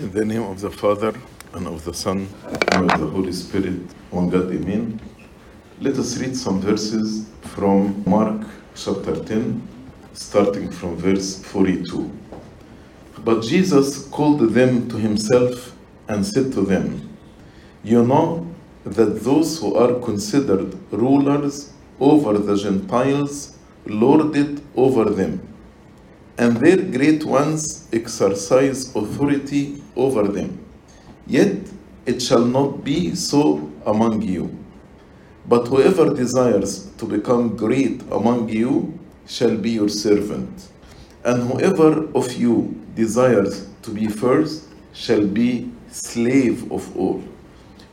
[0.00, 1.12] In the name of the Father,
[1.52, 2.26] and of the Son,
[2.72, 4.98] and of the Holy Spirit, one God, Amen.
[5.78, 8.40] Let us read some verses from Mark
[8.74, 9.60] chapter 10,
[10.14, 12.10] starting from verse 42.
[13.26, 15.76] But Jesus called them to himself
[16.08, 17.14] and said to them,
[17.84, 18.50] You know
[18.84, 25.46] that those who are considered rulers over the Gentiles lord it over them,
[26.40, 30.58] and their great ones exercise authority over them.
[31.26, 31.68] Yet
[32.06, 34.48] it shall not be so among you.
[35.46, 40.70] But whoever desires to become great among you shall be your servant.
[41.24, 44.64] And whoever of you desires to be first
[44.94, 47.22] shall be slave of all.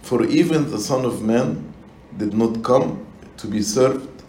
[0.03, 1.73] For even the Son of Man
[2.15, 4.23] did not come to be served,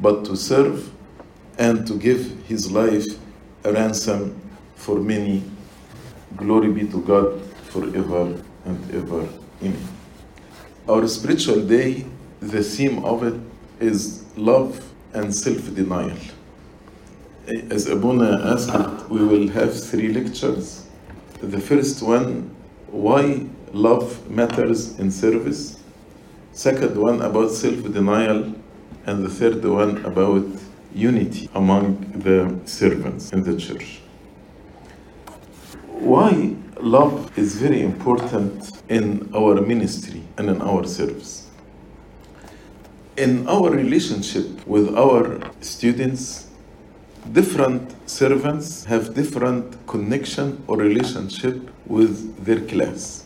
[0.00, 0.90] but to serve
[1.56, 3.06] and to give his life
[3.64, 4.40] a ransom
[4.76, 5.42] for many.
[6.36, 9.28] Glory be to God forever and ever.
[9.62, 9.88] Amen.
[10.88, 12.06] Our spiritual day,
[12.40, 13.40] the theme of it
[13.80, 16.16] is love and self denial.
[17.70, 20.86] As Abuna asked, we will have three lectures.
[21.42, 22.54] The first one,
[22.88, 25.78] why love matters in service.
[26.52, 28.54] Second one, about self denial.
[29.06, 30.46] And the third one, about
[30.94, 34.00] unity among the servants in the church.
[35.86, 41.46] Why love is very important in our ministry and in our service.
[43.16, 46.48] In our relationship with our students,
[47.32, 53.24] different servants have different connection or relationship with their class.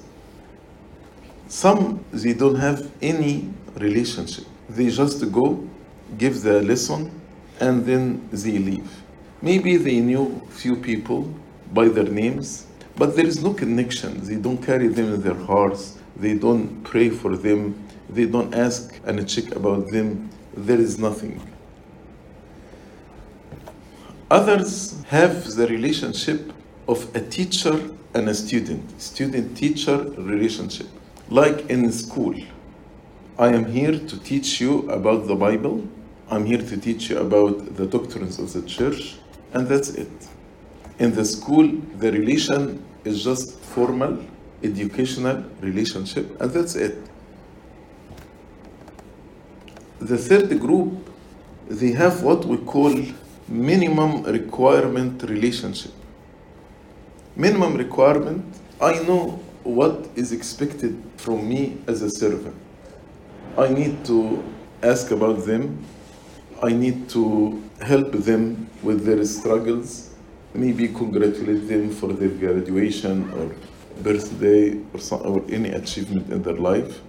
[1.49, 4.45] Some they don't have any relationship.
[4.69, 5.67] They just go,
[6.19, 7.11] give the lesson,
[7.61, 8.91] and then they leave.
[9.43, 11.33] Maybe they knew few people
[11.73, 12.67] by their names,
[12.97, 14.25] but there is no connection.
[14.25, 15.99] They don't carry them in their hearts.
[16.17, 17.75] They don't pray for them.
[18.09, 20.31] They don't ask and check about them.
[20.57, 21.41] There is nothing.
[24.31, 26.53] Others have the relationship
[26.89, 30.87] of a teacher and a student, student teacher relationship.
[31.29, 32.35] Like in school,
[33.39, 35.87] I am here to teach you about the Bible.
[36.35, 39.15] I'm here to teach you about the doctrines of the church,
[39.53, 40.11] and that's it.
[40.99, 41.69] In the school,
[41.99, 44.19] the relation is just formal,
[44.61, 46.99] educational relationship, and that's it.
[50.01, 51.09] The third group,
[51.69, 52.93] they have what we call
[53.47, 55.93] minimum requirement relationship.
[57.37, 58.45] Minimum requirement,
[58.81, 62.57] I know what is expected from me as a servant.
[63.57, 64.43] I need to
[64.83, 65.79] ask about them.
[66.65, 70.15] I need to help them with their struggles,
[70.55, 73.55] maybe congratulate them for their graduation or
[74.03, 77.01] birthday or, some, or any achievement in their life.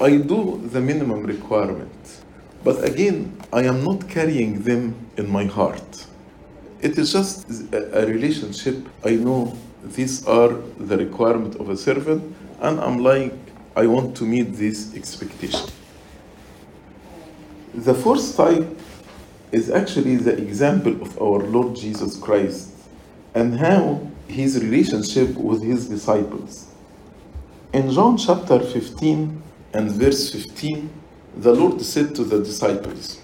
[0.00, 2.24] I do the minimum requirement.
[2.64, 6.06] But again, I am not carrying them in my heart.
[6.80, 8.76] It is just a, a relationship.
[9.04, 13.34] I know these are the requirement of a servant, and I'm like,
[13.76, 15.68] I want to meet this expectation.
[17.74, 18.66] The fourth type
[19.51, 22.71] is actually the example of our Lord Jesus Christ
[23.35, 26.67] and how his relationship with his disciples.
[27.73, 29.41] In John chapter 15
[29.73, 30.89] and verse 15,
[31.37, 33.19] the Lord said to the disciples,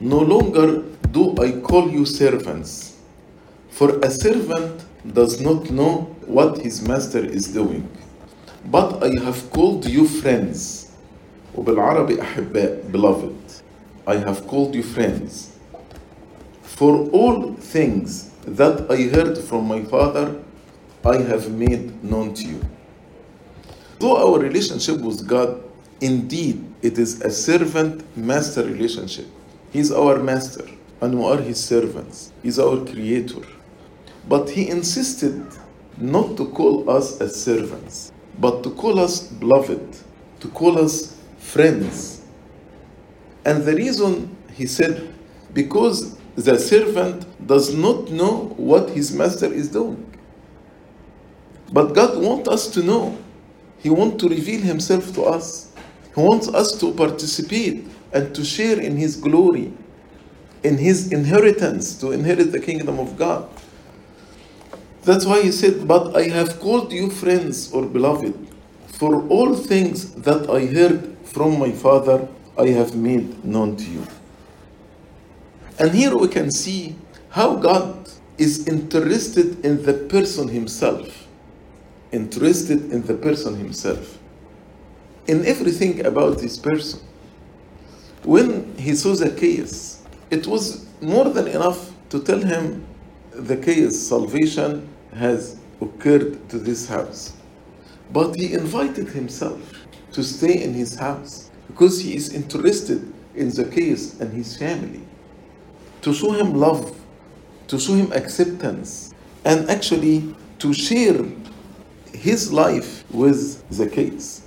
[0.00, 2.96] No longer do I call you servants,
[3.70, 7.88] for a servant does not know what his master is doing,
[8.66, 10.82] but I have called you friends.
[11.56, 13.49] وبالعربي أحباء beloved
[14.07, 15.55] I have called you friends.
[16.63, 20.41] For all things that I heard from my Father,
[21.05, 22.61] I have made known to you.
[23.99, 25.63] Though our relationship with God,
[25.99, 29.27] indeed, it is a servant master relationship.
[29.71, 30.65] He's our master,
[31.01, 32.31] and we are his servants.
[32.41, 33.45] He's our creator.
[34.27, 35.45] But he insisted
[35.97, 39.97] not to call us as servants, but to call us beloved,
[40.39, 42.20] to call us friends.
[43.45, 45.13] And the reason he said,
[45.53, 50.05] because the servant does not know what his master is doing.
[51.71, 53.17] But God wants us to know.
[53.79, 55.71] He wants to reveal himself to us.
[56.13, 59.73] He wants us to participate and to share in his glory,
[60.63, 63.49] in his inheritance, to inherit the kingdom of God.
[65.03, 68.35] That's why he said, But I have called you friends or beloved,
[68.87, 72.27] for all things that I heard from my Father
[72.61, 74.07] I have made known to you.
[75.79, 76.95] And here we can see
[77.29, 81.27] how God is interested in the person himself.
[82.11, 84.19] interested in the person himself,
[85.27, 86.99] in everything about this person.
[88.23, 92.85] When he saw Zacchaeus, it was more than enough to tell him
[93.33, 97.33] Zacchaeus' salvation has occurred to this house.
[98.11, 99.61] But he invited himself
[100.11, 105.01] to stay in his house because he is interested in Zacchaeus and his family,
[106.01, 106.99] to show him love,
[107.67, 109.13] to show him acceptance,
[109.45, 111.23] and actually to share
[112.13, 114.43] his life with Zacchaeus.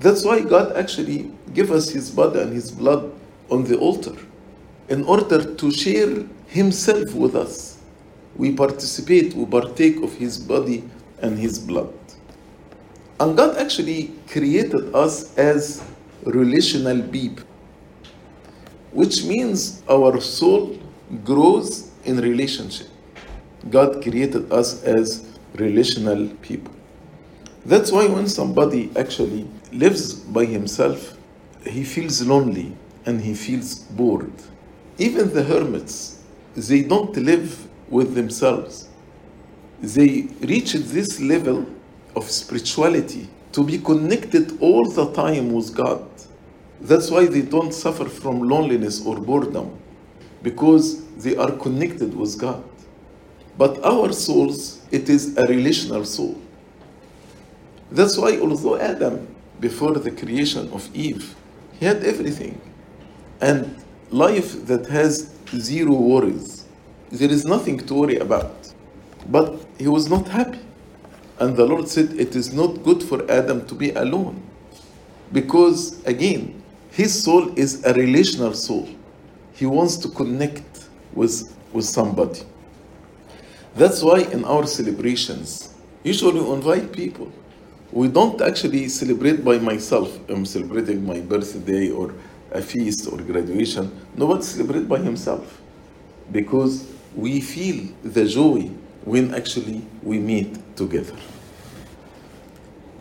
[0.00, 3.12] That's why God actually gave us his body and his blood
[3.50, 4.16] on the altar
[4.88, 7.78] in order to share himself with us.
[8.36, 10.84] We participate, we partake of his body
[11.22, 11.92] and his blood.
[13.18, 15.82] And God actually created us as
[16.26, 17.44] relational people,
[18.92, 20.78] which means our soul
[21.24, 22.88] grows in relationship.
[23.70, 26.72] God created us as relational people.
[27.64, 31.16] That's why when somebody actually lives by himself,
[31.64, 32.76] he feels lonely
[33.06, 34.32] and he feels bored.
[34.98, 36.22] Even the hermits,
[36.54, 38.88] they don't live with themselves.
[39.80, 41.66] They reach this level
[42.14, 46.06] of spirituality to be connected all the time with God.
[46.80, 49.78] That's why they don't suffer from loneliness or boredom,
[50.42, 52.62] because they are connected with God.
[53.58, 56.40] But our souls, it is a relational soul.
[57.90, 59.26] That's why, although Adam,
[59.60, 61.34] before the creation of Eve,
[61.78, 62.60] he had everything.
[63.40, 66.66] And life that has zero worries,
[67.10, 68.72] there is nothing to worry about.
[69.28, 70.60] But he was not happy.
[71.38, 74.42] And the Lord said, It is not good for Adam to be alone.
[75.32, 76.55] Because, again,
[76.96, 78.88] his soul is a relational soul.
[79.52, 82.40] He wants to connect with, with somebody.
[83.74, 87.30] That's why in our celebrations, usually we invite people.
[87.92, 90.18] We don't actually celebrate by myself.
[90.30, 92.14] I'm celebrating my birthday or
[92.52, 93.92] a feast or graduation.
[94.16, 95.60] Nobody celebrates by himself
[96.32, 98.70] because we feel the joy
[99.04, 101.14] when actually we meet together.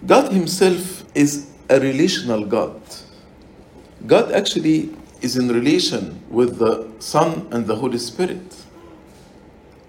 [0.06, 2.82] God Himself is a relational God.
[4.08, 8.64] God actually is in relation with the Son and the Holy Spirit.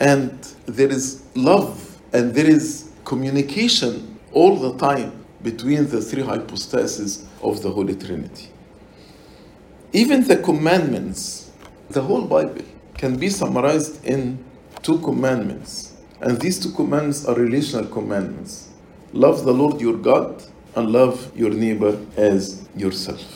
[0.00, 7.26] And there is love and there is communication all the time between the three hypostases
[7.42, 8.50] of the Holy Trinity.
[9.92, 11.50] Even the commandments,
[11.90, 12.64] the whole Bible,
[12.94, 14.42] can be summarized in
[14.82, 15.94] two commandments.
[16.20, 18.66] And these two commandments are relational commandments
[19.12, 20.42] love the Lord your God
[20.74, 23.35] and love your neighbor as yourself.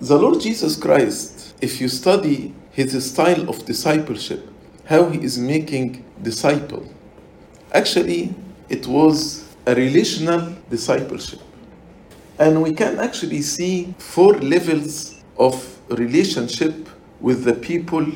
[0.00, 4.48] The Lord Jesus Christ, if you study his style of discipleship,
[4.84, 6.88] how he is making disciple,
[7.72, 8.32] actually
[8.68, 11.40] it was a relational discipleship.
[12.38, 16.88] And we can actually see four levels of relationship
[17.20, 18.06] with the people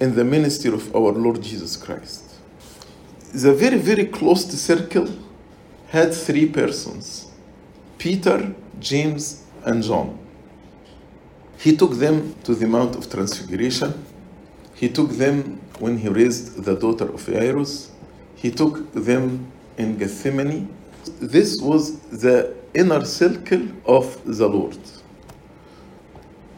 [0.00, 2.24] in the ministry of our Lord Jesus Christ.
[3.32, 5.08] The very, very close circle
[5.88, 7.32] had three persons
[7.96, 10.21] Peter, James, and John.
[11.62, 14.04] He took them to the Mount of Transfiguration.
[14.74, 17.92] He took them when he raised the daughter of Jairus.
[18.34, 20.68] He took them in Gethsemane.
[21.20, 24.78] This was the inner circle of the Lord.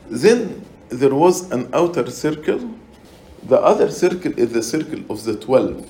[0.09, 2.75] Then there was an outer circle.
[3.43, 5.87] The other circle is the circle of the twelve.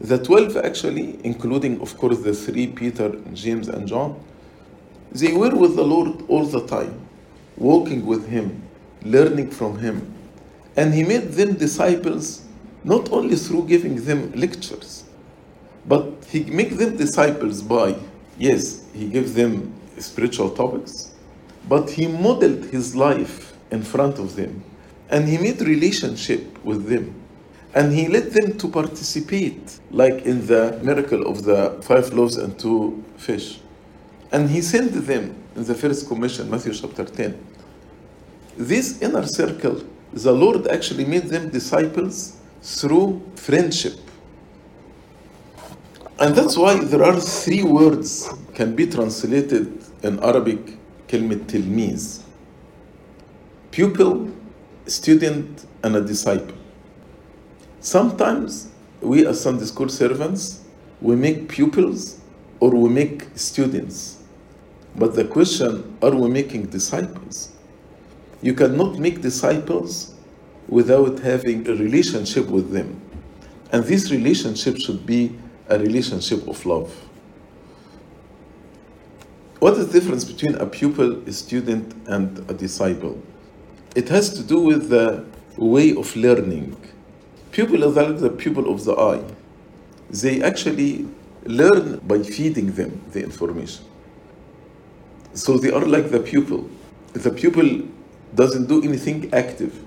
[0.00, 4.20] The twelve, actually, including, of course, the three Peter, James, and John,
[5.10, 7.08] they were with the Lord all the time,
[7.56, 8.62] walking with Him,
[9.02, 10.12] learning from Him.
[10.76, 12.42] And He made them disciples
[12.84, 15.04] not only through giving them lectures,
[15.86, 17.96] but He made them disciples by,
[18.38, 21.12] yes, He gave them spiritual topics,
[21.68, 24.64] but He modeled His life in front of them.
[25.10, 27.22] And He made relationship with them.
[27.74, 32.58] And he led them to participate, like in the miracle of the five loaves and
[32.58, 33.60] two fish.
[34.30, 37.37] And he sent them in the first commission, Matthew chapter 10.
[38.57, 43.99] This inner circle, the Lord actually made them disciples through friendship.
[46.19, 50.77] And that's why there are three words can be translated in Arabic,
[51.07, 52.21] كلمة تلميذ.
[53.71, 54.31] Pupil,
[54.87, 56.55] student, and a disciple.
[57.79, 58.69] Sometimes
[59.01, 60.61] we as Sunday school servants,
[61.01, 62.19] we make pupils
[62.59, 64.17] or we make students.
[64.96, 67.52] but the question, are we making disciples?
[68.42, 70.14] You cannot make disciples
[70.68, 73.00] without having a relationship with them.
[73.72, 76.92] And this relationship should be a relationship of love.
[79.60, 83.22] What is the difference between a pupil, a student, and a disciple?
[83.94, 85.24] It has to do with the
[85.56, 86.76] way of learning.
[87.52, 89.22] Pupil is like the pupil of the eye.
[90.10, 91.06] They actually
[91.44, 93.84] learn by feeding them the information.
[95.34, 96.68] So they are like the pupil.
[97.14, 97.82] The pupil
[98.34, 99.78] doesn't do anything active,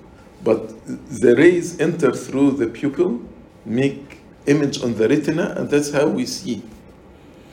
[0.44, 0.74] but
[1.08, 3.20] the rays enter through the pupil,
[3.64, 6.62] make image on the retina, and that's how we see.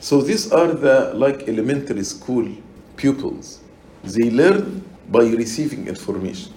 [0.00, 2.48] So these are the like elementary school
[2.96, 3.60] pupils.
[4.02, 6.52] They learn by receiving information.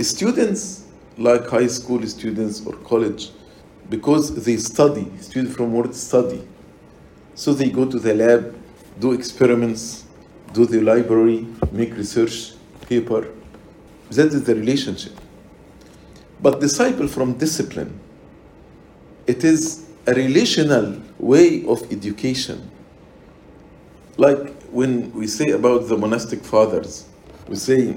[0.00, 0.86] Students,
[1.18, 3.30] like high school students or college,
[3.88, 6.46] because they study, students from word study.
[7.34, 8.56] So they go to the lab,
[8.98, 10.01] do experiments,
[10.52, 12.52] do the library, make research
[12.88, 13.28] paper.
[14.10, 15.12] That is the relationship.
[16.40, 17.98] But disciple from discipline,
[19.26, 22.70] it is a relational way of education.
[24.16, 27.06] Like when we say about the monastic fathers,
[27.48, 27.96] we say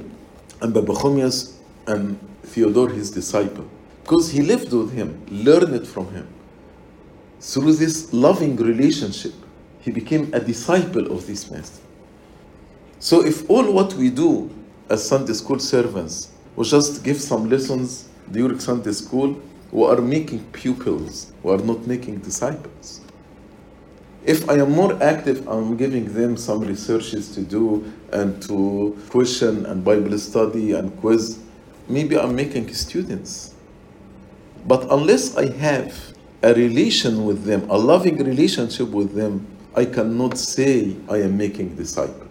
[0.61, 1.53] Abba Pachomius
[1.87, 3.67] and Theodore, his disciple,
[4.03, 6.27] because he lived with him, learned from him.
[7.41, 9.33] Through this loving relationship,
[9.81, 11.84] he became a disciple of this master.
[13.05, 14.49] So if all what we do
[14.89, 19.39] as Sunday school servants was just give some lessons during Sunday school,
[19.71, 23.01] we are making pupils, we are not making disciples.
[24.23, 29.67] If I am more active, I'm giving them some researches to do and to question
[29.67, 31.37] and Bible study and quiz,
[31.87, 33.53] maybe I'm making students.
[34.65, 35.93] But unless I have
[36.41, 39.45] a relation with them, a loving relationship with them,
[39.75, 42.24] I cannot say I am making disciples.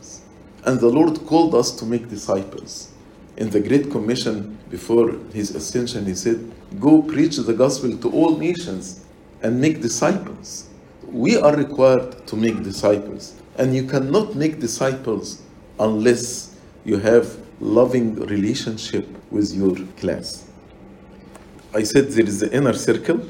[0.65, 2.91] And the Lord called us to make disciples.
[3.37, 8.39] In the Great Commission before his ascension, he said, Go preach the gospel to all
[8.39, 9.05] nations
[9.43, 10.69] and make disciples.
[11.07, 13.35] We are required to make disciples.
[13.57, 15.43] And you cannot make disciples
[15.79, 20.49] unless you have loving relationship with your class.
[21.75, 23.21] I said there is the inner circle,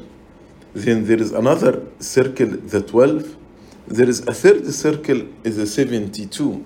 [0.74, 3.36] then there is another circle, the 12.
[3.86, 6.64] There is a third circle, is the 72.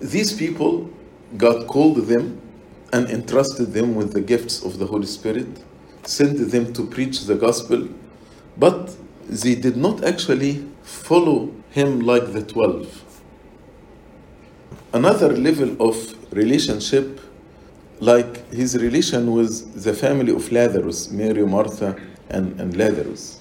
[0.00, 0.90] These people,
[1.36, 2.40] God called them
[2.92, 5.48] and entrusted them with the gifts of the Holy Spirit,
[6.04, 7.88] sent them to preach the gospel,
[8.56, 8.94] but
[9.28, 13.02] they did not actually follow him like the 12.
[14.92, 15.96] Another level of
[16.32, 17.20] relationship,
[18.00, 21.96] like his relation with the family of Lazarus, Mary, Martha,
[22.30, 23.40] and, and Lazarus.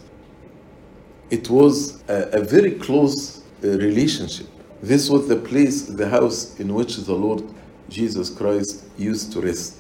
[1.30, 4.48] It was a, a very close uh, relationship.
[4.86, 7.44] This was the place, the house in which the Lord
[7.90, 9.80] Jesus Christ used to rest.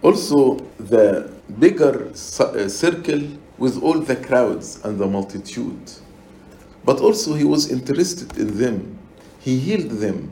[0.00, 3.20] Also, the bigger uh, circle
[3.58, 5.92] with all the crowds and the multitude.
[6.86, 8.98] But also, he was interested in them.
[9.40, 10.30] He healed them.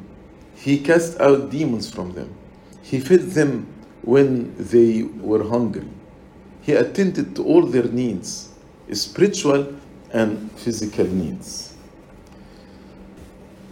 [0.55, 2.35] He cast out demons from them.
[2.81, 3.67] He fed them
[4.01, 5.89] when they were hungry.
[6.63, 8.49] He attended to all their needs,
[8.91, 9.75] spiritual
[10.15, 11.72] and physical needs.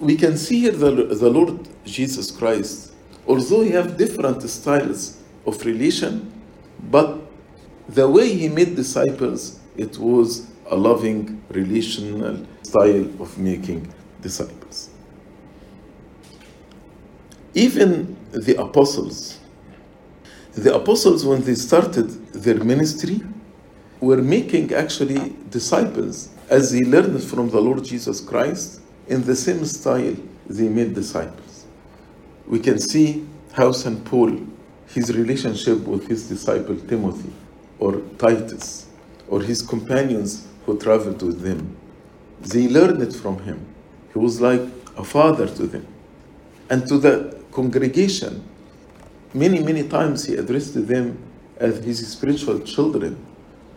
[0.00, 2.94] We can see here the, the Lord Jesus Christ,
[3.26, 6.32] although he have different styles of relation,
[6.90, 7.20] but
[7.86, 13.92] the way he made disciples, it was a loving relational style of making
[14.22, 14.88] disciples.
[17.52, 19.38] Even the apostles,
[20.52, 23.20] the apostles, when they started their ministry,
[24.00, 28.79] were making actually disciples as they learned from the Lord Jesus Christ
[29.10, 30.16] in the same style
[30.48, 31.66] they made disciples.
[32.46, 34.04] We can see how St.
[34.04, 34.46] Paul,
[34.86, 37.32] his relationship with his disciple Timothy
[37.80, 38.86] or Titus
[39.28, 41.76] or his companions who traveled with them.
[42.40, 43.66] They learned it from him.
[44.12, 44.62] He was like
[44.96, 45.86] a father to them.
[46.68, 48.44] And to the congregation,
[49.34, 51.18] many, many times he addressed them
[51.56, 53.18] as his spiritual children.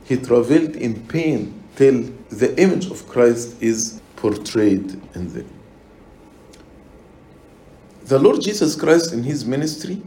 [0.06, 5.50] He traveled in pain till the image of Christ is portrayed in them.
[8.06, 10.02] The Lord Jesus Christ in his ministry,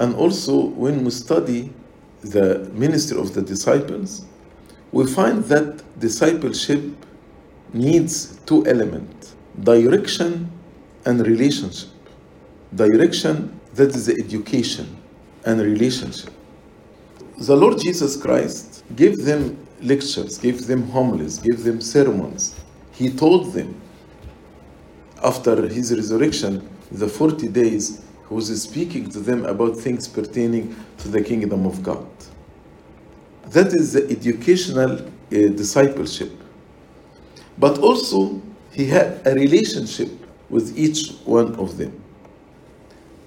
[0.00, 1.72] and also when we study
[2.22, 4.24] the ministry of the disciples,
[4.90, 5.68] we find that
[6.00, 6.82] discipleship
[7.72, 10.50] needs two elements direction
[11.04, 11.90] and relationship.
[12.74, 14.88] Direction, that is the education,
[15.44, 16.32] and relationship.
[17.38, 22.56] The Lord Jesus Christ gave them lectures, gave them homilies, gave them sermons.
[22.96, 23.80] He told them
[25.22, 31.08] after his resurrection, the 40 days, he was speaking to them about things pertaining to
[31.08, 32.06] the kingdom of God.
[33.50, 36.32] That is the educational uh, discipleship.
[37.58, 38.40] But also,
[38.72, 40.10] he had a relationship
[40.48, 42.02] with each one of them.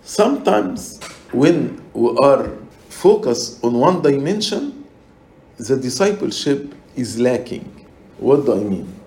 [0.04, 1.00] Sometimes,
[1.32, 2.52] when we are
[2.90, 4.86] focused on one dimension,
[5.58, 7.86] the discipleship is lacking.
[8.18, 8.99] What do I mean?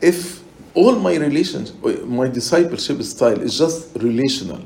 [0.00, 0.42] If
[0.74, 4.64] all my relations, oh, my discipleship style is just relational,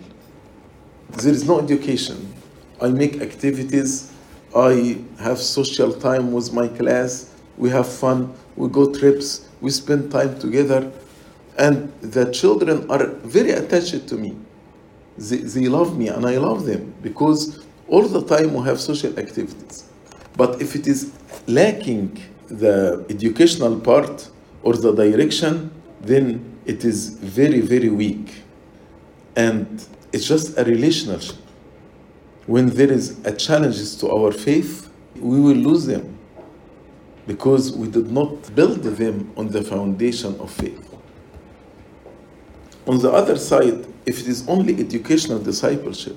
[1.11, 2.33] there is no education.
[2.81, 4.13] I make activities,
[4.55, 10.11] I have social time with my class, we have fun, we go trips, we spend
[10.11, 10.91] time together,
[11.59, 14.37] and the children are very attached to me.
[15.17, 19.19] They, they love me and I love them because all the time we have social
[19.19, 19.85] activities.
[20.37, 21.13] But if it is
[21.47, 24.29] lacking the educational part
[24.63, 28.43] or the direction, then it is very, very weak.
[29.37, 31.37] And it's just a relationship.
[32.47, 36.19] When there is a challenges to our faith, we will lose them
[37.27, 40.93] because we did not build them on the foundation of faith.
[42.87, 46.17] On the other side, if it is only educational discipleship,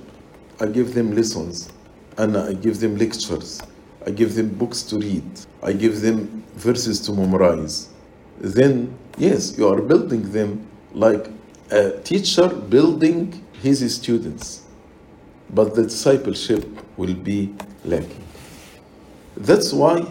[0.59, 1.69] I give them lessons
[2.17, 3.61] and I give them lectures,
[4.07, 5.29] I give them books to read,
[5.61, 7.89] I give them verses to memorize.
[8.39, 11.27] Then, yes, you are building them like
[11.71, 14.63] a teacher building his students,
[15.49, 16.65] but the discipleship
[16.97, 18.23] will be lacking.
[19.37, 20.05] That's why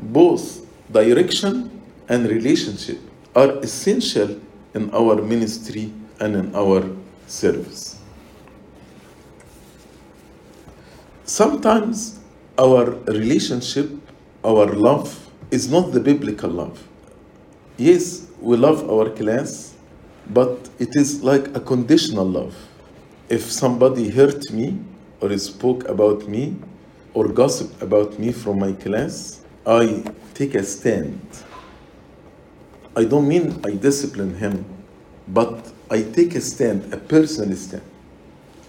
[0.00, 2.98] both direction and relationship
[3.34, 4.40] are essential
[4.74, 6.88] in our ministry and in our
[7.26, 7.98] service.
[11.24, 12.20] Sometimes
[12.58, 13.90] our relationship,
[14.44, 16.85] our love, is not the biblical love.
[17.78, 19.74] Yes, we love our class,
[20.30, 22.56] but it is like a conditional love.
[23.28, 24.78] If somebody hurt me
[25.20, 26.56] or spoke about me
[27.12, 31.20] or gossiped about me from my class, I take a stand.
[32.96, 34.64] I don't mean I discipline him,
[35.28, 37.82] but I take a stand, a personal stand,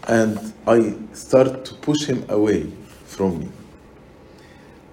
[0.10, 2.70] and I start to push him away
[3.06, 3.50] from me.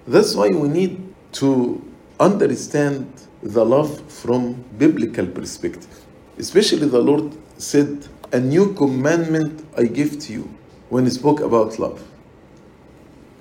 [0.06, 1.82] That's why we need to
[2.20, 3.06] understand
[3.42, 6.06] the love from biblical perspective.
[6.38, 10.48] Especially the Lord said, "A new commandment I give to you."
[10.90, 12.02] When he spoke about love,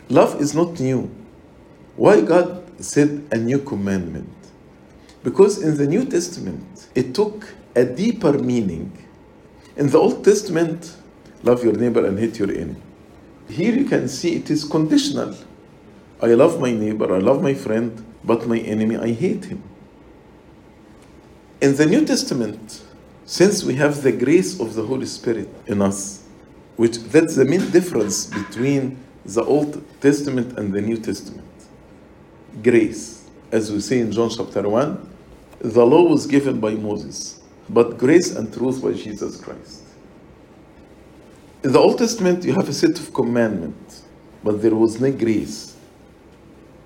[0.09, 1.09] love is not new.
[1.95, 4.29] Why God said a new commandment?
[5.23, 8.91] Because in the New Testament, it took a deeper meaning.
[9.77, 10.95] In the Old Testament,
[11.43, 12.81] love your neighbor and hate your enemy.
[13.47, 15.35] Here you can see it is conditional.
[16.21, 17.91] I love my neighbor, I love my friend,
[18.23, 19.63] but my enemy, I hate him.
[21.61, 22.83] In the New Testament,
[23.25, 26.23] since we have the grace of the Holy Spirit in us,
[26.75, 31.47] which that's the main difference between the Old Testament and the New Testament.
[32.61, 35.09] Grace, as we say in John chapter 1,
[35.59, 39.83] the law was given by Moses, but grace and truth by Jesus Christ.
[41.63, 44.03] In the Old Testament, you have a set of commandments,
[44.43, 45.72] but there was no grace.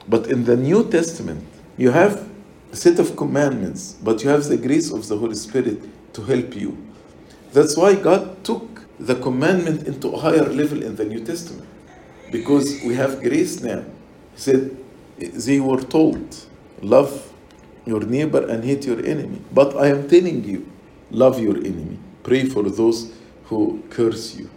[0.07, 1.43] But in the New Testament,
[1.77, 2.29] you have
[2.71, 5.81] a set of commandments, but you have the grace of the Holy Spirit
[6.13, 6.77] to help you.
[7.53, 11.67] That's why God took the commandment into a higher level in the New Testament,
[12.31, 13.83] because we have grace now.
[14.33, 14.77] He said,
[15.17, 16.35] they were told,
[16.81, 17.31] love
[17.85, 19.41] your neighbor and hate your enemy.
[19.53, 20.69] But I am telling you,
[21.11, 21.97] love your enemy.
[22.23, 23.13] Pray for those
[23.45, 24.49] who curse you.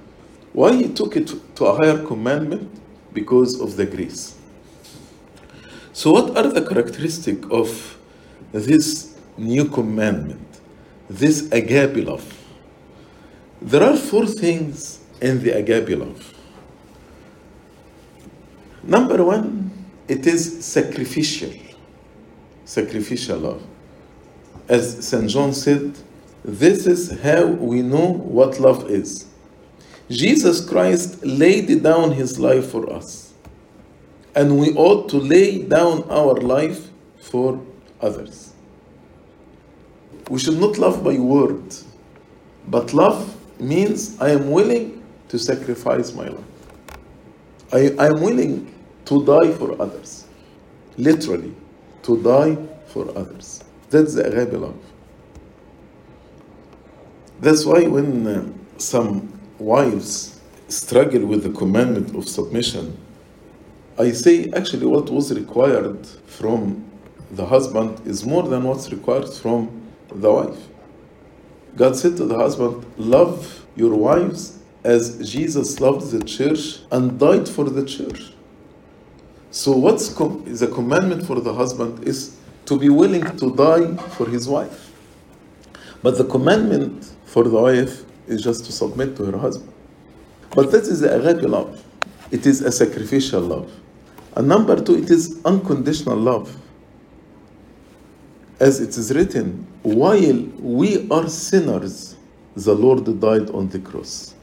[0.52, 2.68] Why he took it to a higher commandment?
[3.12, 4.36] Because of the grace.
[6.00, 7.98] So, what are the characteristics of
[8.52, 10.48] this new commandment,
[11.10, 12.24] this agape love?
[13.60, 16.32] There are four things in the agape love.
[18.82, 19.70] Number one,
[20.08, 21.52] it is sacrificial.
[22.64, 23.62] Sacrificial love.
[24.70, 25.28] As St.
[25.28, 25.98] John said,
[26.42, 29.26] this is how we know what love is.
[30.08, 33.29] Jesus Christ laid down his life for us,
[34.34, 36.88] and we ought to lay down our life
[37.20, 37.60] for
[38.00, 38.52] others.
[40.28, 41.74] We should not love by word,
[42.68, 46.44] but love means I am willing to sacrifice my life.
[47.72, 48.72] I, I am willing
[49.06, 50.26] to die for others.
[50.96, 51.54] Literally,
[52.02, 53.64] to die for others.
[53.90, 54.78] That's the agape love.
[57.40, 62.96] That's why when uh, some wives struggle with the commandment of submission,
[64.00, 66.90] I say actually what was required from
[67.32, 70.58] the husband is more than what's required from the wife.
[71.76, 77.46] God said to the husband, Love your wives as Jesus loved the church and died
[77.46, 78.32] for the church.
[79.50, 84.26] So, what's com- the commandment for the husband is to be willing to die for
[84.26, 84.92] his wife.
[86.02, 89.74] But the commandment for the wife is just to submit to her husband.
[90.54, 91.84] But that is the agape love.
[92.30, 93.70] It is a sacrificial love.
[94.36, 96.56] And number two, it is unconditional love.
[98.58, 102.16] As it is written, while we are sinners,
[102.54, 104.34] the Lord died on the cross.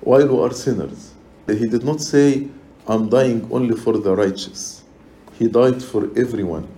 [0.00, 1.12] While we are sinners.
[1.46, 2.48] He did not say,
[2.86, 4.82] I'm dying only for the righteous.
[5.38, 6.68] He died for everyone.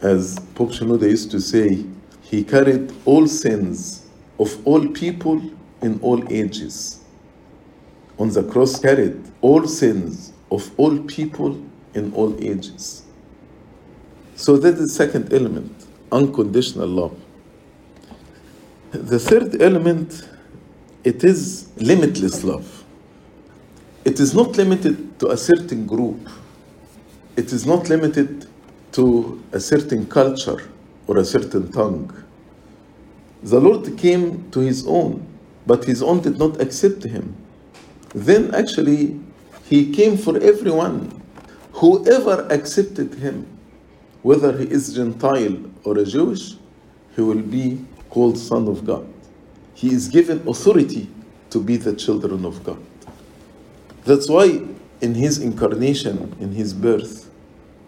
[0.00, 1.84] As Pope Shenouda used to say,
[2.22, 4.06] he carried all sins
[4.38, 5.42] of all people
[5.82, 6.99] in all ages.
[8.20, 11.58] On the cross, carried all sins of all people
[11.94, 13.02] in all ages.
[14.36, 17.18] So that is the second element, unconditional love.
[18.90, 20.28] The third element,
[21.02, 22.84] it is limitless love.
[24.04, 26.28] It is not limited to a certain group.
[27.36, 28.46] It is not limited
[28.92, 30.70] to a certain culture
[31.06, 32.12] or a certain tongue.
[33.42, 35.26] The Lord came to his own,
[35.66, 37.34] but his own did not accept him.
[38.14, 39.20] Then actually,
[39.64, 41.22] he came for everyone.
[41.74, 43.46] Whoever accepted him,
[44.22, 46.56] whether he is Gentile or a Jewish,
[47.14, 49.06] he will be called Son of God.
[49.74, 51.08] He is given authority
[51.50, 52.78] to be the children of God.
[54.04, 54.62] That's why
[55.00, 57.30] in his incarnation, in his birth,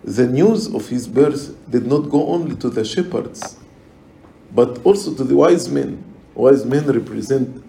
[0.05, 3.57] the news of his birth did not go only to the shepherds,
[4.55, 6.03] but also to the wise men.
[6.35, 7.63] Wise men represent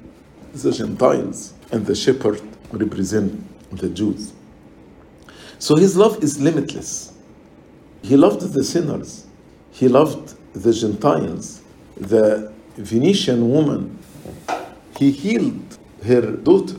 [0.54, 2.40] the Gentiles, and the shepherd
[2.72, 3.42] represent
[3.76, 4.32] the Jews.
[5.58, 7.12] So his love is limitless.
[8.04, 9.26] He loved the sinners,
[9.72, 11.62] he loved the Gentiles,
[11.98, 12.54] the
[12.86, 13.98] Phoenician woman.
[14.98, 16.78] He healed her daughter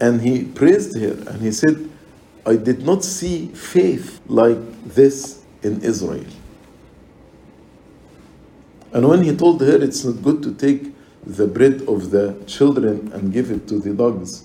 [0.00, 1.88] and he praised her and he said,
[2.46, 6.26] I did not see faith like this in Israel.
[8.92, 10.91] And when he told her it's not good to take
[11.24, 14.44] the bread of the children and give it to the dogs,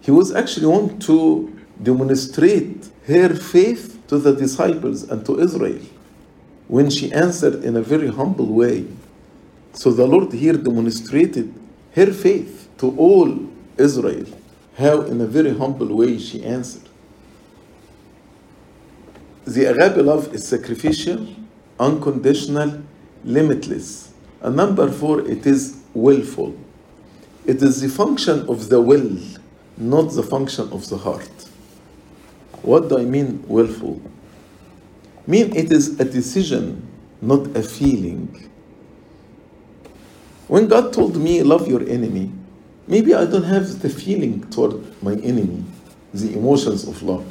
[0.00, 1.52] he was actually want to
[1.82, 5.80] demonstrate her faith to the disciples and to Israel
[6.68, 8.86] when she answered in a very humble way.
[9.72, 11.52] So the Lord here demonstrated
[11.94, 14.26] her faith to all Israel,
[14.78, 16.88] how in a very humble way she answered.
[19.46, 21.26] The agape love is sacrificial,
[21.78, 22.82] unconditional,
[23.24, 24.05] limitless.
[24.46, 26.56] And number four, it is willful.
[27.46, 29.18] It is the function of the will,
[29.76, 31.48] not the function of the heart.
[32.62, 34.00] What do I mean willful?
[35.26, 36.88] Mean it is a decision,
[37.20, 38.48] not a feeling.
[40.46, 42.30] When God told me, love your enemy,
[42.86, 45.64] maybe I don't have the feeling toward my enemy,
[46.14, 47.26] the emotions of love.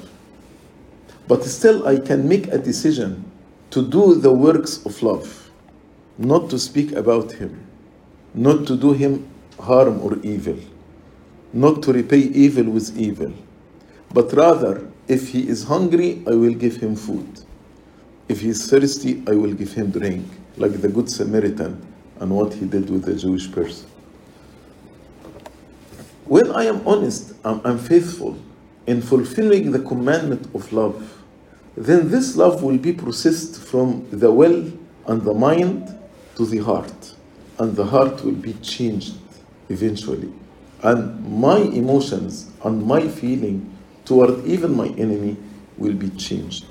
[1.30, 3.24] But still, I can make a decision
[3.70, 5.45] to do the works of love,
[6.18, 7.66] not to speak about him,
[8.34, 9.28] not to do him
[9.60, 10.58] harm or evil,
[11.54, 13.34] not to repay evil with evil,
[14.14, 17.42] but rather, if he is hungry, I will give him food.
[18.28, 20.26] If he is thirsty, I will give him drink,
[20.58, 21.86] like the Good Samaritan
[22.20, 23.88] and what he did with the Jewish person.
[26.26, 28.38] When I am honest, I'm, I'm faithful
[28.88, 31.24] in fulfilling the commandment of love,
[31.78, 34.72] then this love will be processed from the will
[35.08, 35.96] and the mind
[36.36, 37.16] to the heart,
[37.60, 39.16] and the heart will be changed
[39.70, 40.32] eventually.
[40.84, 45.38] And my emotions and my feeling toward even my enemy
[45.78, 46.66] will be changed.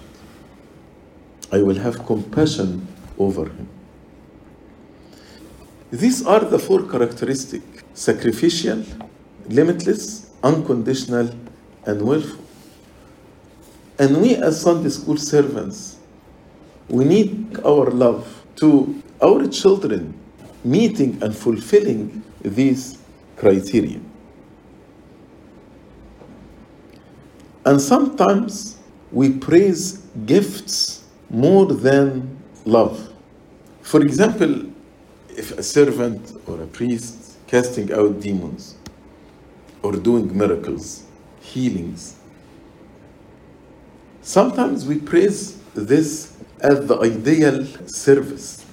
[1.51, 2.87] I will have compassion
[3.19, 3.69] over him.
[5.91, 8.85] These are the four characteristics sacrificial,
[9.49, 11.31] limitless, unconditional,
[11.87, 12.45] and willful.
[13.99, 15.97] And we, as Sunday school servants,
[16.89, 20.13] we need our love to our children
[20.65, 22.99] meeting and fulfilling these
[23.37, 24.01] criteria.
[27.65, 28.77] And sometimes
[29.11, 33.13] we praise gifts more than love.
[33.83, 34.67] For example,
[35.31, 38.77] if a servant or a priest casting out demons
[39.83, 41.05] or doing miracles,
[41.41, 42.17] healings,
[44.23, 48.64] sometimes we praise this as the ideal service.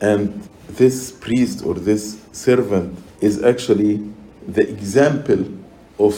[0.00, 4.08] And this priest or this servant is actually
[4.46, 5.44] the example
[5.98, 6.14] of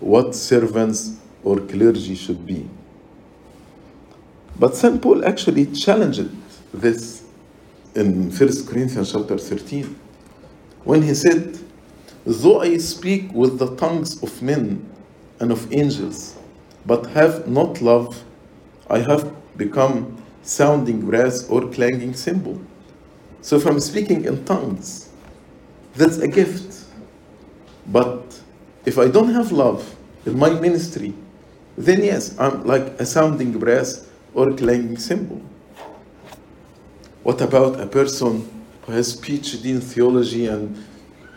[0.00, 2.68] what servants or clergy should be.
[4.58, 5.00] But St.
[5.02, 6.30] Paul actually challenged
[6.72, 7.24] this
[7.94, 9.98] in 1 Corinthians chapter 13
[10.84, 11.58] when he said,
[12.24, 14.88] Though I speak with the tongues of men
[15.40, 16.36] and of angels,
[16.84, 18.22] but have not love,
[18.88, 22.60] I have become sounding brass or clanging cymbal.
[23.42, 25.10] So if I'm speaking in tongues,
[25.94, 26.84] that's a gift.
[27.86, 28.40] But
[28.84, 31.14] if I don't have love in my ministry,
[31.78, 35.40] then yes, I'm like a sounding brass or a clanging cymbal.
[37.22, 38.48] What about a person
[38.82, 40.76] who has PhD in theology and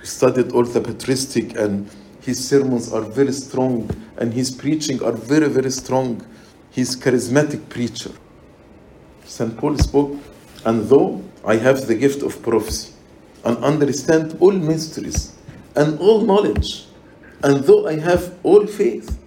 [0.04, 1.90] studied patristic and
[2.22, 6.26] his sermons are very strong and his preaching are very, very strong.
[6.72, 8.12] He's charismatic preacher.
[9.26, 9.58] St.
[9.58, 10.18] Paul spoke,
[10.66, 12.94] and though I have the gift of prophecy
[13.46, 15.36] and understand all mysteries
[15.76, 16.86] and all knowledge,
[17.44, 19.18] and though I have all faith,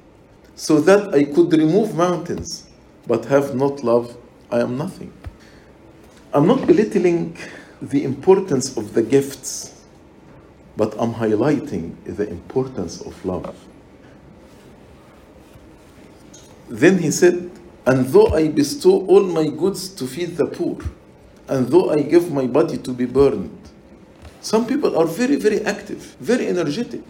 [0.55, 2.67] so that I could remove mountains,
[3.07, 4.17] but have not love,
[4.51, 5.13] I am nothing.
[6.35, 7.37] I'm not belittling
[7.81, 9.83] the importance of the gifts,
[10.77, 13.57] but I'm highlighting the importance of love.
[16.69, 17.51] Then he said,
[17.87, 20.79] And though I bestow all my goods to feed the poor,
[21.53, 23.59] and though I give my body to be burned,
[24.41, 27.03] some people are very, very active, very energetic,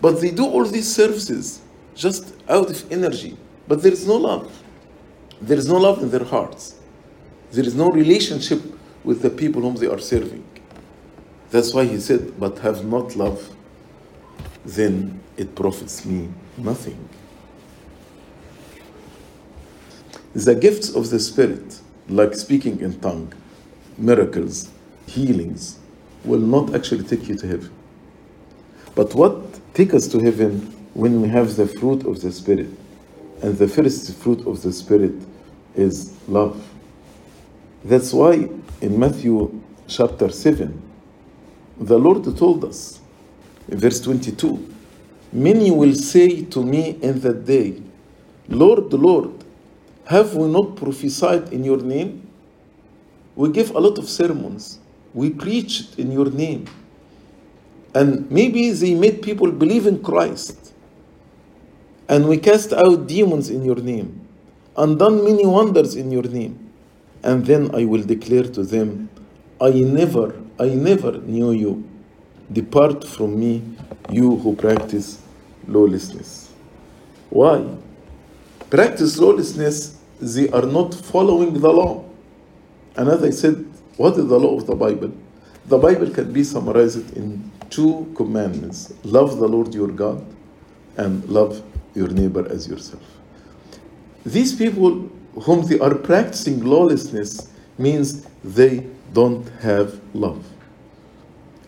[0.00, 1.60] but they do all these services
[1.94, 3.36] just out of energy,
[3.68, 4.50] but there is no love.
[5.40, 6.76] There is no love in their hearts.
[7.52, 8.62] There is no relationship
[9.04, 10.44] with the people whom they are serving.
[11.50, 13.54] That's why he said, But have not love,
[14.64, 17.06] then it profits me nothing.
[20.32, 23.32] The gifts of the Spirit, like speaking in tongue,
[23.98, 24.70] miracles,
[25.06, 25.78] healings,
[26.24, 27.70] will not actually take you to heaven.
[28.94, 30.60] But what take us to heaven
[30.94, 32.68] when we have the fruit of the Spirit?
[33.42, 35.14] And the first fruit of the Spirit
[35.74, 36.64] is love.
[37.84, 38.48] That's why
[38.80, 40.80] in Matthew chapter 7,
[41.78, 43.00] the Lord told us,
[43.68, 44.74] in verse 22,
[45.32, 47.82] Many will say to me in that day,
[48.48, 49.44] Lord, Lord,
[50.06, 52.23] have we not prophesied in your name?
[53.36, 54.78] We give a lot of sermons.
[55.12, 56.66] We preached in your name.
[57.94, 60.72] And maybe they made people believe in Christ.
[62.08, 64.26] And we cast out demons in your name
[64.76, 66.72] and done many wonders in your name.
[67.22, 69.08] And then I will declare to them,
[69.60, 71.88] I never, I never knew you.
[72.52, 73.62] Depart from me,
[74.10, 75.22] you who practice
[75.66, 76.52] lawlessness.
[77.30, 77.64] Why?
[78.68, 82.04] Practice lawlessness, they are not following the law.
[82.96, 83.64] And as I said,
[83.96, 85.12] what is the law of the Bible?
[85.66, 90.24] The Bible can be summarized in two commandments love the Lord your God
[90.96, 91.62] and love
[91.94, 93.02] your neighbor as yourself.
[94.24, 95.10] These people
[95.42, 100.44] whom they are practicing lawlessness means they don't have love.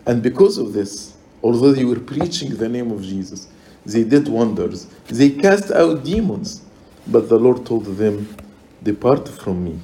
[0.05, 3.47] And because of this, although they were preaching the name of Jesus,
[3.85, 6.61] they did wonders, they cast out demons,
[7.07, 8.35] but the Lord told them,
[8.83, 9.79] Depart from me,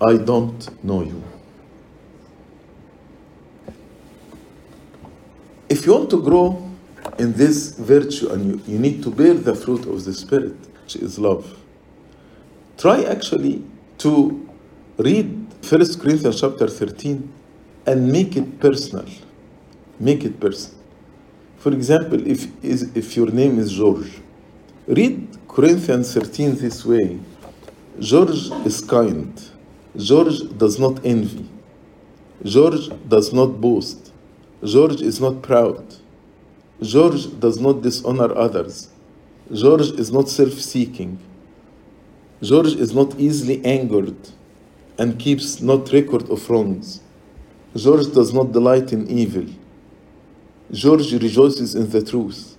[0.00, 1.22] I don't know you.
[5.68, 6.70] If you want to grow
[7.18, 10.96] in this virtue and you, you need to bear the fruit of the Spirit, which
[10.96, 11.58] is love,
[12.76, 13.64] try actually
[13.98, 14.48] to
[14.98, 15.26] read
[15.68, 17.32] 1 Corinthians chapter 13
[17.86, 19.06] and make it personal.
[19.98, 20.78] Make it personal.
[21.58, 24.12] For example, if, is, if your name is George,
[24.86, 27.18] read Corinthians 13 this way
[27.98, 29.50] George is kind.
[29.96, 31.48] George does not envy.
[32.44, 34.12] George does not boast.
[34.64, 35.96] George is not proud.
[36.82, 38.88] George does not dishonor others.
[39.52, 41.18] George is not self seeking.
[42.42, 44.16] George is not easily angered
[44.98, 47.00] and keeps not record of wrongs.
[47.74, 49.46] George does not delight in evil.
[50.70, 52.56] George rejoices in the truth.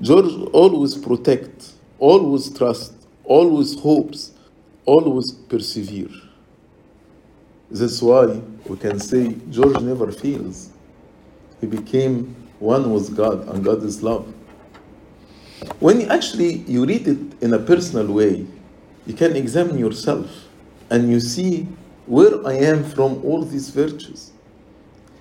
[0.00, 4.32] George always protects, always trusts, always hopes,
[4.88, 6.08] always persevere.
[7.70, 10.70] That's why we can say George never fails.
[11.60, 14.32] He became one with God, and God is love.
[15.78, 18.46] When you actually you read it in a personal way,
[19.06, 20.30] you can examine yourself
[20.90, 21.68] and you see
[22.06, 24.32] where I am from all these virtues.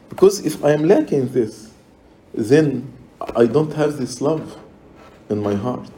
[0.09, 1.73] Because if I am lacking this,
[2.33, 2.93] then
[3.35, 4.57] I don't have this love
[5.29, 5.89] in my heart.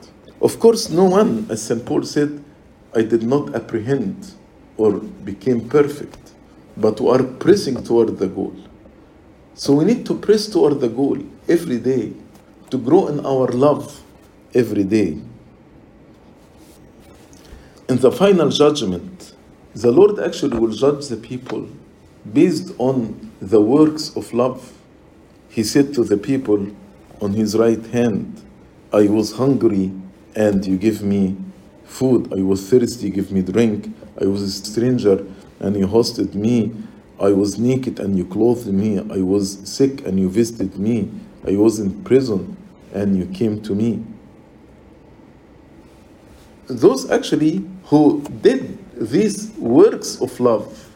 [0.42, 1.86] Of course, no one, as St.
[1.86, 2.44] Paul said,
[2.96, 4.34] I did not apprehend
[4.78, 6.32] or became perfect,
[6.76, 8.56] but we are pressing toward the goal.
[9.54, 12.14] So we need to press toward the goal every day
[12.72, 14.02] to grow in our love
[14.54, 15.22] every day.
[17.90, 19.34] In the final judgment,
[19.74, 21.68] the Lord actually will judge the people
[22.34, 24.74] based on the works of love.
[25.50, 26.68] He said to the people
[27.22, 28.44] on his right hand,
[28.94, 29.92] I was hungry
[30.36, 31.36] and you give me
[31.90, 32.32] food.
[32.32, 33.94] I was thirsty, give me drink.
[34.22, 35.26] I was a stranger
[35.60, 36.72] and you hosted me.
[37.20, 39.00] I was naked and you clothed me.
[39.00, 41.10] I was sick and you visited me.
[41.46, 42.56] I was in prison
[42.94, 44.06] and you came to me.
[46.68, 50.90] Those actually who did these works of love,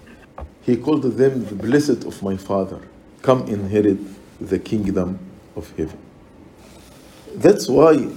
[0.62, 2.80] he called them the blessed of my Father.
[3.22, 3.98] Come inherit
[4.40, 5.20] the kingdom
[5.56, 5.98] of heaven.
[7.36, 8.10] That's why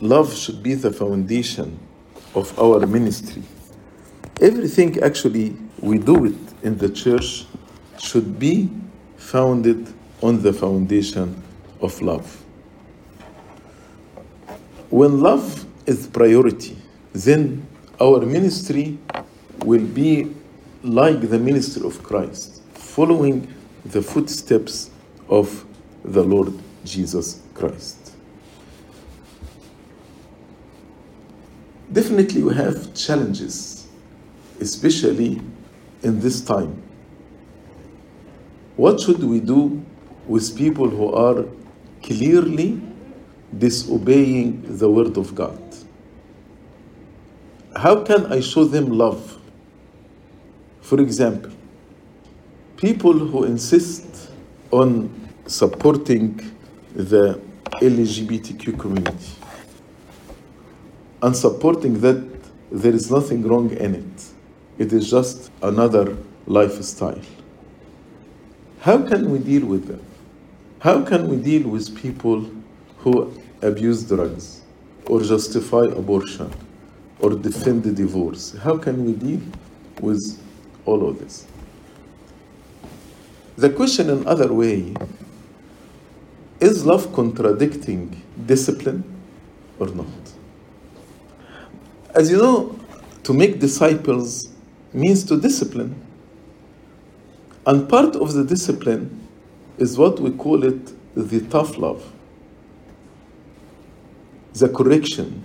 [0.00, 1.78] love should be the foundation
[2.34, 3.42] of our ministry.
[4.40, 7.46] Everything actually we do it in the church
[7.98, 8.70] should be
[9.16, 11.42] founded on the foundation
[11.80, 12.44] of love.
[14.90, 16.76] When love is priority,
[17.12, 17.66] then
[18.00, 18.98] our ministry
[19.64, 20.34] will be
[20.82, 23.52] like the ministry of Christ, following
[23.84, 24.90] the footsteps
[25.28, 25.64] of
[26.04, 26.52] the Lord
[26.84, 27.99] Jesus Christ.
[31.92, 33.88] Definitely, we have challenges,
[34.60, 35.42] especially
[36.02, 36.80] in this time.
[38.76, 39.84] What should we do
[40.26, 41.46] with people who are
[42.00, 42.80] clearly
[43.58, 45.60] disobeying the Word of God?
[47.74, 49.38] How can I show them love?
[50.82, 51.50] For example,
[52.76, 54.30] people who insist
[54.70, 55.10] on
[55.46, 56.38] supporting
[56.94, 57.40] the
[57.80, 59.39] LGBTQ community
[61.22, 62.24] and supporting that
[62.70, 64.24] there is nothing wrong in it.
[64.78, 67.20] It is just another lifestyle.
[68.80, 70.02] How can we deal with them?
[70.78, 72.50] How can we deal with people
[72.98, 74.62] who abuse drugs
[75.06, 76.50] or justify abortion
[77.18, 78.56] or defend the divorce?
[78.62, 79.42] How can we deal
[80.00, 80.40] with
[80.86, 81.46] all of this?
[83.56, 84.94] The question, in other way,
[86.60, 89.04] is love contradicting discipline
[89.78, 90.06] or not?
[92.14, 92.78] As you know,
[93.22, 94.48] to make disciples
[94.92, 95.94] means to discipline.
[97.66, 99.28] And part of the discipline
[99.78, 102.04] is what we call it the tough love,
[104.54, 105.44] the correction.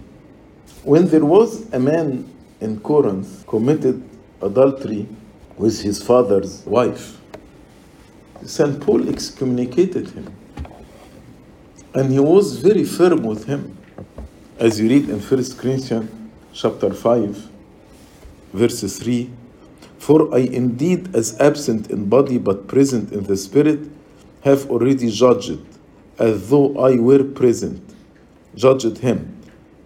[0.84, 4.02] When there was a man in Corinth committed
[4.42, 5.08] adultery
[5.58, 7.20] with his father's wife,
[8.44, 8.80] St.
[8.82, 10.34] Paul excommunicated him.
[11.94, 13.78] And he was very firm with him.
[14.60, 16.25] As you read in 1 Corinthians
[16.56, 17.50] chapter 5,
[18.54, 19.30] verse 3
[20.00, 23.80] For I indeed, as absent in body but present in the spirit,
[24.44, 25.60] have already judged,
[26.18, 27.84] as though I were present,
[28.56, 29.36] judged him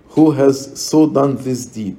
[0.09, 1.97] who has so done this deed.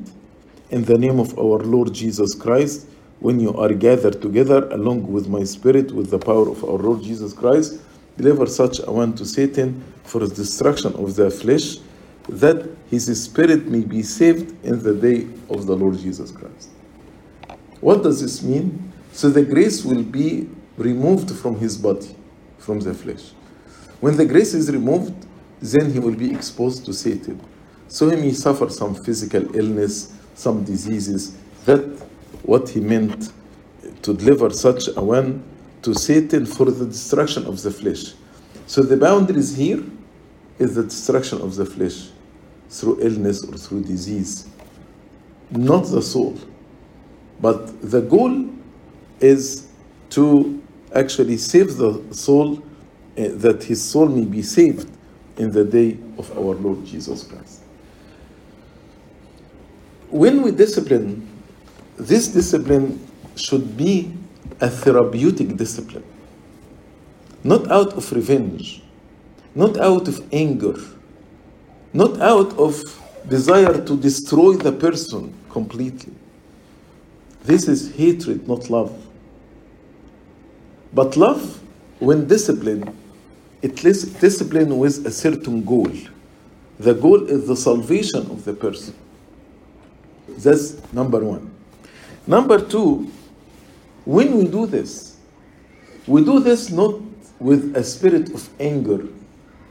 [0.70, 2.86] In the name of our Lord Jesus Christ,
[3.18, 7.02] when you are gathered together along with my spirit, with the power of our Lord
[7.02, 7.80] Jesus Christ,
[8.16, 11.78] deliver such a one to Satan for the destruction of the flesh,
[12.28, 16.70] that his spirit may be saved in the day of the Lord Jesus Christ.
[17.80, 18.92] What does this mean?
[19.12, 22.14] So the grace will be removed from his body,
[22.58, 23.32] from the flesh.
[24.00, 25.26] When the grace is removed,
[25.60, 27.40] then he will be exposed to Satan.
[27.88, 31.36] So he may suffer some physical illness, some diseases.
[31.64, 31.80] That
[32.42, 33.32] what he meant
[34.02, 35.42] to deliver such a one
[35.82, 38.14] to Satan for the destruction of the flesh.
[38.66, 39.82] So the boundaries here
[40.60, 42.10] is the destruction of the flesh
[42.68, 44.46] through illness or through disease,
[45.50, 46.38] not the soul.
[47.40, 48.48] But the goal
[49.18, 49.68] is
[50.10, 50.62] to
[50.94, 54.90] actually save the soul, uh, that his soul may be saved
[55.38, 57.62] in the day of our Lord Jesus Christ.
[60.10, 61.26] When we discipline,
[61.96, 64.12] this discipline should be
[64.60, 66.04] a therapeutic discipline,
[67.44, 68.82] not out of revenge,
[69.54, 70.74] not out of anger,
[71.92, 72.82] not out of
[73.28, 76.12] desire to destroy the person completely.
[77.44, 79.06] This is hatred, not love.
[80.92, 81.60] But love,
[81.98, 82.94] when disciplined,
[83.62, 85.92] it is discipline with a certain goal.
[86.78, 88.94] The goal is the salvation of the person.
[90.28, 91.50] That's number one.
[92.26, 93.10] Number two,
[94.04, 95.16] when we do this,
[96.06, 97.00] we do this not
[97.38, 99.06] with a spirit of anger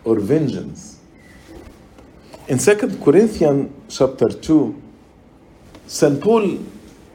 [0.04, 1.00] or vengeance.
[2.48, 4.82] In 2 Corinthians chapter 2,
[5.88, 6.22] St.
[6.22, 6.60] Paul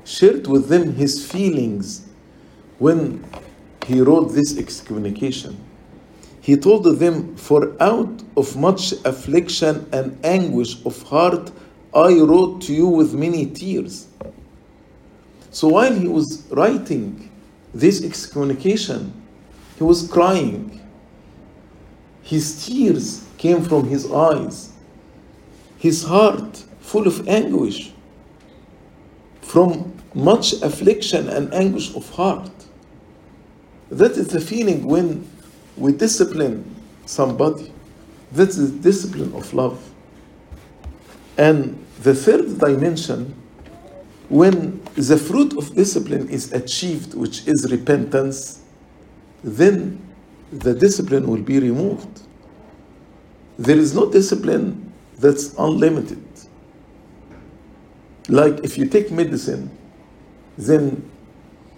[0.04, 2.06] shared with them his feelings
[2.78, 3.24] when
[3.86, 5.58] he wrote this excommunication.
[6.40, 11.50] He told them, For out of much affliction and anguish of heart,
[11.94, 14.08] I wrote to you with many tears.
[15.50, 17.30] So while he was writing
[17.72, 19.12] this excommunication,
[19.78, 20.80] he was crying.
[22.24, 24.72] His tears came from his eyes,
[25.78, 27.92] his heart full of anguish
[29.42, 32.50] from much affliction and anguish of heart.
[33.90, 35.28] That is the feeling when
[35.76, 37.70] we discipline somebody.
[38.32, 39.78] That is the discipline of love.
[41.36, 43.34] And the third dimension,
[44.30, 48.62] when the fruit of discipline is achieved, which is repentance,
[49.42, 50.03] then
[50.60, 52.22] the discipline will be removed.
[53.58, 56.22] There is no discipline that's unlimited.
[58.28, 59.70] Like if you take medicine,
[60.56, 61.08] then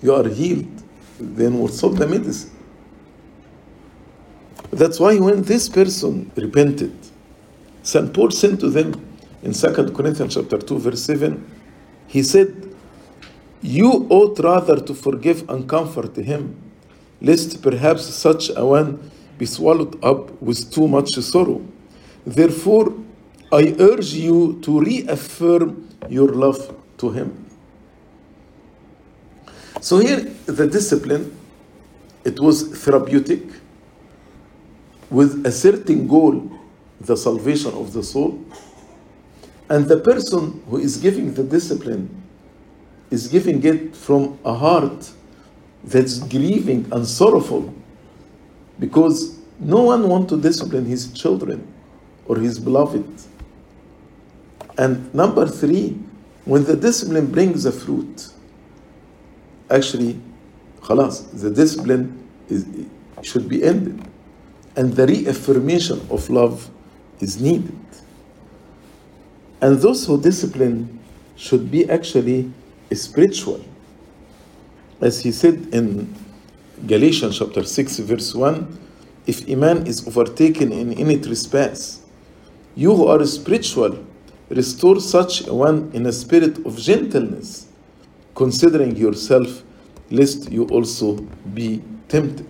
[0.02, 0.82] you are healed,
[1.18, 2.50] then we'll stop the medicine.
[4.70, 6.94] That's why when this person repented,
[7.82, 8.12] St.
[8.12, 8.94] Paul sent to them
[9.42, 11.50] in 2 Corinthians chapter 2, verse 7,
[12.08, 12.74] he said,
[13.62, 16.65] You ought rather to forgive and comfort him,
[17.20, 21.60] lest perhaps such a one be swallowed up with too much sorrow.
[22.24, 22.92] Therefore,
[23.52, 27.46] I urge you to reaffirm your love to him.
[29.80, 31.36] So here, the discipline,
[32.24, 33.42] it was therapeutic
[35.10, 36.50] with a certain goal,
[37.00, 38.44] the salvation of the soul.
[39.68, 42.22] And the person who is giving the discipline
[43.10, 45.12] is giving it from a heart
[45.86, 47.72] that's grieving and sorrowful
[48.78, 51.66] because no one wants to discipline his children
[52.26, 53.06] or his beloved.
[54.76, 55.98] And number three,
[56.44, 58.28] when the discipline brings the fruit,
[59.70, 60.20] actually,
[60.80, 62.66] khalas, the discipline is,
[63.22, 64.02] should be ended.
[64.76, 66.68] And the reaffirmation of love
[67.20, 67.78] is needed.
[69.62, 71.00] And those who discipline
[71.36, 72.52] should be actually
[72.92, 73.64] spiritual.
[75.00, 76.14] As he said in
[76.86, 78.78] Galatians chapter 6, verse 1
[79.26, 82.00] if a man is overtaken in any trespass,
[82.76, 83.98] you who are spiritual,
[84.48, 87.66] restore such a one in a spirit of gentleness,
[88.36, 89.64] considering yourself,
[90.10, 91.16] lest you also
[91.54, 92.46] be tempted.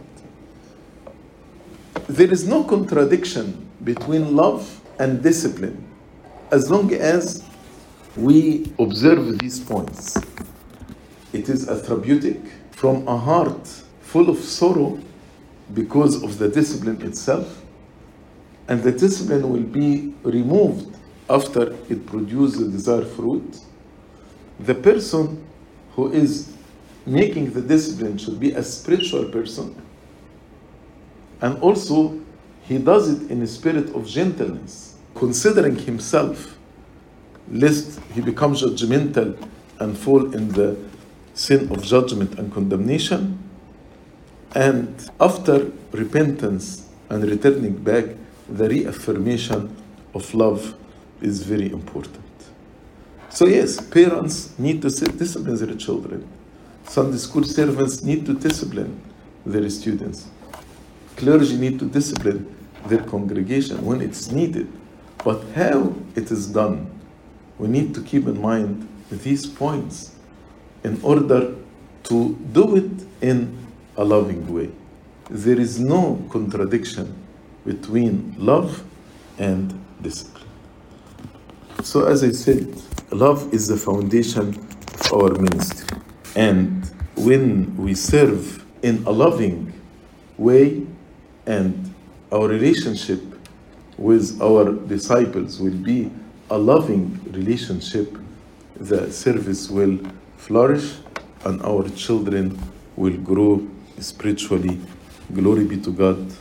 [2.08, 5.82] There is no contradiction between love and discipline
[6.50, 7.42] as long as
[8.16, 10.18] we observe these points.
[11.36, 13.68] It is a therapeutic from a heart
[14.00, 14.98] full of sorrow
[15.74, 17.62] because of the discipline itself,
[18.68, 20.96] and the discipline will be removed
[21.28, 23.58] after it produces the desired fruit.
[24.60, 25.44] The person
[25.94, 26.54] who is
[27.04, 29.76] making the discipline should be a spiritual person,
[31.42, 32.18] and also
[32.62, 36.56] he does it in a spirit of gentleness, considering himself,
[37.50, 39.36] lest he becomes judgmental
[39.80, 40.78] and fall in the
[41.36, 43.38] sin of judgment and condemnation.
[44.54, 44.88] And
[45.20, 48.06] after repentance and returning back,
[48.48, 49.76] the reaffirmation
[50.14, 50.74] of love
[51.20, 52.24] is very important.
[53.28, 56.26] So, yes, parents need to discipline their children.
[56.84, 58.98] Sunday school servants need to discipline
[59.44, 60.28] their students.
[61.16, 62.46] Clergy need to discipline
[62.86, 64.72] their congregation when it's needed.
[65.22, 66.90] But how it is done,
[67.58, 70.15] we need to keep in mind these points
[70.86, 71.52] in order
[72.04, 73.58] to do it in
[73.96, 74.70] a loving way.
[75.28, 77.12] There is no contradiction
[77.66, 78.84] between love
[79.36, 80.46] and discipline.
[81.82, 82.80] So, as I said,
[83.10, 84.46] love is the foundation
[85.00, 85.98] of our ministry.
[86.36, 89.72] And when we serve in a loving
[90.38, 90.86] way,
[91.46, 91.94] and
[92.30, 93.22] our relationship
[93.98, 96.12] with our disciples will be
[96.50, 98.16] a loving relationship,
[98.78, 99.98] the service will
[100.46, 100.94] flourish
[101.44, 102.56] and our children
[102.94, 103.66] will grow
[103.98, 104.80] spiritually.
[105.34, 106.32] Glory be to God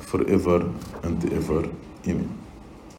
[0.00, 0.70] forever
[1.02, 1.68] and ever.
[2.06, 2.43] Amen.